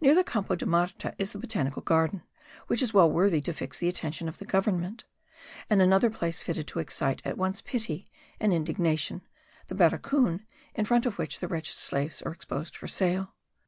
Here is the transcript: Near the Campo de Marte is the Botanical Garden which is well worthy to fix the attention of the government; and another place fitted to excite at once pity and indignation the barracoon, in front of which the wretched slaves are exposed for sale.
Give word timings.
Near 0.00 0.16
the 0.16 0.24
Campo 0.24 0.56
de 0.56 0.66
Marte 0.66 1.14
is 1.16 1.30
the 1.30 1.38
Botanical 1.38 1.80
Garden 1.80 2.24
which 2.66 2.82
is 2.82 2.92
well 2.92 3.08
worthy 3.08 3.40
to 3.42 3.52
fix 3.52 3.78
the 3.78 3.86
attention 3.88 4.28
of 4.28 4.38
the 4.38 4.44
government; 4.44 5.04
and 5.70 5.80
another 5.80 6.10
place 6.10 6.42
fitted 6.42 6.66
to 6.66 6.80
excite 6.80 7.22
at 7.24 7.38
once 7.38 7.60
pity 7.60 8.10
and 8.40 8.52
indignation 8.52 9.22
the 9.68 9.76
barracoon, 9.76 10.44
in 10.74 10.84
front 10.86 11.06
of 11.06 11.18
which 11.18 11.38
the 11.38 11.46
wretched 11.46 11.74
slaves 11.76 12.20
are 12.22 12.32
exposed 12.32 12.76
for 12.76 12.88
sale. 12.88 13.34